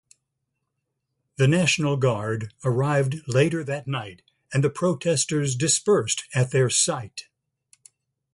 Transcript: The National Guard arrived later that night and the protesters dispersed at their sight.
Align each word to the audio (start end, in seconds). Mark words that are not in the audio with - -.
The 1.35 1.47
National 1.47 1.95
Guard 1.95 2.55
arrived 2.65 3.17
later 3.27 3.63
that 3.65 3.85
night 3.85 4.23
and 4.51 4.63
the 4.63 4.71
protesters 4.71 5.55
dispersed 5.55 6.23
at 6.33 6.49
their 6.49 6.71
sight. 6.71 7.27